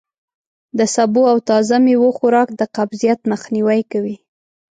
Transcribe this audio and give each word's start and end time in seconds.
د 0.77 0.81
سبو 0.95 1.21
او 1.31 1.37
تازه 1.49 1.75
میوو 1.85 2.09
خوراک 2.17 2.49
د 2.59 2.61
قبضیت 2.77 3.19
مخنوی 3.31 3.81
کوي. 3.91 4.15